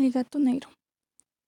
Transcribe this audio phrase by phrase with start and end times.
[0.00, 0.70] El gato negro.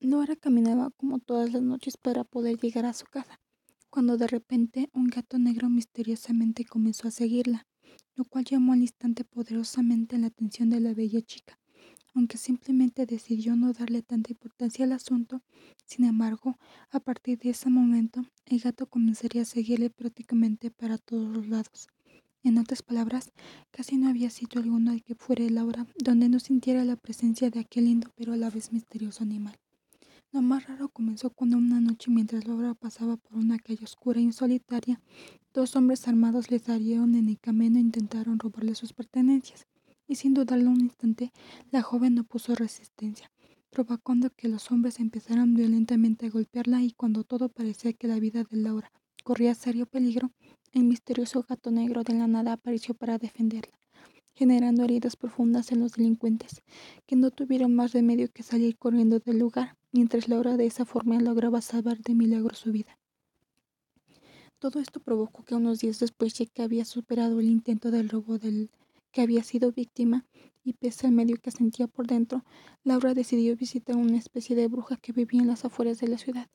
[0.00, 3.40] Laura caminaba como todas las noches para poder llegar a su casa,
[3.88, 7.66] cuando de repente un gato negro misteriosamente comenzó a seguirla,
[8.14, 11.58] lo cual llamó al instante poderosamente la atención de la bella chica.
[12.12, 15.40] Aunque simplemente decidió no darle tanta importancia al asunto,
[15.86, 16.58] sin embargo,
[16.90, 21.88] a partir de ese momento, el gato comenzaría a seguirle prácticamente para todos los lados.
[22.44, 23.32] En otras palabras,
[23.70, 27.60] casi no había sitio alguno al que fuera Laura donde no sintiera la presencia de
[27.60, 29.56] aquel lindo pero a la vez misterioso animal.
[30.30, 34.30] Lo más raro comenzó cuando una noche mientras Laura pasaba por una calle oscura y
[34.30, 35.00] solitaria,
[35.54, 39.66] dos hombres armados le salieron en el camino e intentaron robarle sus pertenencias,
[40.06, 41.32] y sin dudarlo un instante,
[41.70, 43.30] la joven no puso resistencia,
[43.70, 48.44] provocando que los hombres empezaran violentamente a golpearla y cuando todo parecía que la vida
[48.44, 50.30] de Laura corría serio peligro,
[50.74, 53.78] el misterioso gato negro de la nada apareció para defenderla,
[54.34, 56.62] generando heridas profundas en los delincuentes,
[57.06, 61.20] que no tuvieron más remedio que salir corriendo del lugar, mientras Laura de esa forma
[61.20, 62.98] lograba salvar de milagro su vida.
[64.58, 68.70] Todo esto provocó que unos días después, que había superado el intento del robo del
[69.12, 70.26] que había sido víctima,
[70.64, 72.44] y pese al medio que sentía por dentro,
[72.82, 76.48] Laura decidió visitar una especie de bruja que vivía en las afueras de la ciudad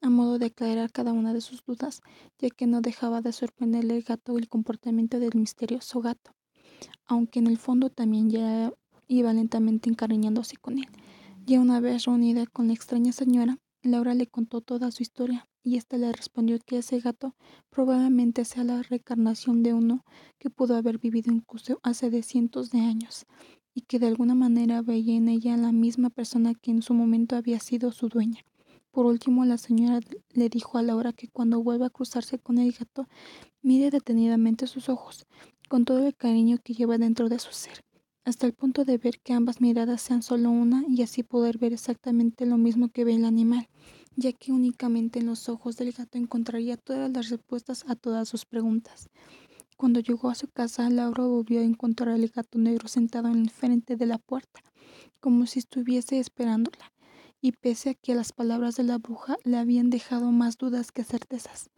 [0.00, 2.00] a modo de aclarar cada una de sus dudas,
[2.38, 6.32] ya que no dejaba de sorprenderle el gato el comportamiento del misterioso gato,
[7.06, 8.72] aunque en el fondo también ya
[9.08, 10.86] iba lentamente encariñándose con él.
[11.46, 15.76] Ya una vez reunida con la extraña señora, Laura le contó toda su historia, y
[15.76, 17.34] ésta le respondió que ese gato
[17.70, 20.04] probablemente sea la reencarnación de uno
[20.38, 23.26] que pudo haber vivido incluso hace de cientos de años,
[23.74, 27.36] y que de alguna manera veía en ella la misma persona que en su momento
[27.36, 28.44] había sido su dueña.
[28.90, 30.00] Por último, la señora
[30.30, 33.06] le dijo a Laura que cuando vuelva a cruzarse con el gato,
[33.60, 35.26] mire detenidamente sus ojos,
[35.68, 37.84] con todo el cariño que lleva dentro de su ser,
[38.24, 41.74] hasta el punto de ver que ambas miradas sean solo una y así poder ver
[41.74, 43.68] exactamente lo mismo que ve el animal,
[44.16, 48.46] ya que únicamente en los ojos del gato encontraría todas las respuestas a todas sus
[48.46, 49.10] preguntas.
[49.76, 53.50] Cuando llegó a su casa, Laura volvió a encontrar al gato negro sentado en el
[53.50, 54.60] frente de la puerta,
[55.20, 56.90] como si estuviese esperándola
[57.40, 61.04] y pese a que las palabras de la bruja le habían dejado más dudas que
[61.04, 61.70] certezas,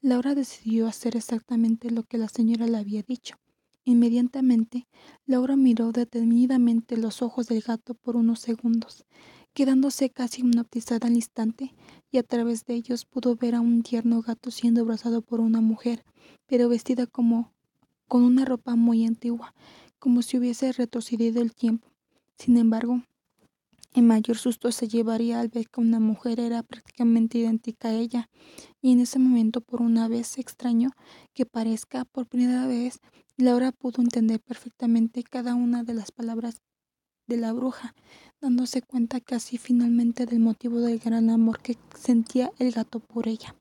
[0.00, 3.36] Laura decidió hacer exactamente lo que la señora le había dicho.
[3.84, 4.86] Inmediatamente,
[5.26, 9.04] Laura miró detenidamente los ojos del gato por unos segundos,
[9.52, 11.74] quedándose casi hipnotizada al instante,
[12.10, 15.60] y a través de ellos pudo ver a un tierno gato siendo abrazado por una
[15.60, 16.04] mujer,
[16.46, 17.52] pero vestida como
[18.08, 19.54] con una ropa muy antigua,
[19.98, 21.88] como si hubiese retrocedido el tiempo.
[22.36, 23.02] Sin embargo,
[23.94, 28.28] el mayor susto se llevaría al ver que una mujer era prácticamente idéntica a ella,
[28.82, 30.90] y en ese momento por una vez extraño
[31.32, 32.98] que parezca por primera vez,
[33.36, 36.60] Laura pudo entender perfectamente cada una de las palabras
[37.28, 37.94] de la bruja,
[38.40, 43.54] dándose cuenta casi finalmente del motivo del gran amor que sentía el gato por ella.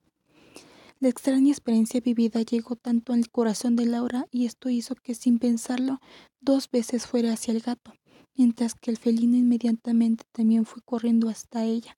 [0.99, 5.37] La extraña experiencia vivida llegó tanto al corazón de Laura y esto hizo que sin
[5.37, 5.99] pensarlo
[6.41, 7.93] dos veces fuera hacia el gato
[8.35, 11.97] mientras que el felino inmediatamente también fue corriendo hasta ella,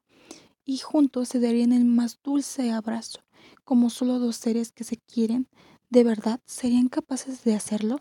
[0.66, 3.20] y juntos se darían el más dulce abrazo,
[3.64, 5.48] como solo dos seres que se quieren,
[5.90, 8.00] de verdad serían capaces de hacerlo,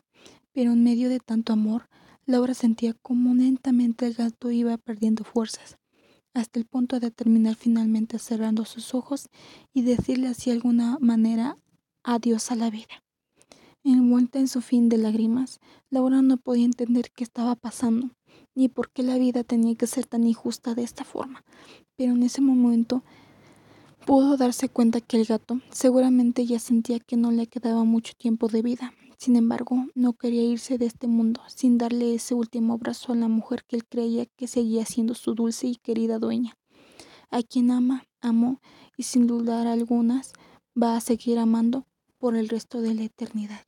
[0.53, 1.89] pero en medio de tanto amor,
[2.27, 5.77] Laura sentía como lentamente el gato iba perdiendo fuerzas,
[6.33, 9.29] hasta el punto de terminar finalmente cerrando sus ojos
[9.73, 11.59] y decirle así de alguna manera
[12.03, 13.05] adiós a la vida.
[13.85, 18.11] Envuelta en su fin de lágrimas, Laura no podía entender qué estaba pasando
[18.55, 21.45] ni por qué la vida tenía que ser tan injusta de esta forma.
[21.97, 23.03] Pero en ese momento
[24.07, 28.49] pudo darse cuenta que el gato seguramente ya sentía que no le quedaba mucho tiempo
[28.49, 28.93] de vida.
[29.17, 33.29] Sin embargo, no quería irse de este mundo sin darle ese último abrazo a la
[33.29, 36.57] mujer que él creía que seguía siendo su dulce y querida dueña,
[37.31, 38.61] a quien ama, amó
[38.97, 40.33] y sin dudar algunas
[40.81, 41.87] va a seguir amando
[42.19, 43.65] por el resto de la eternidad.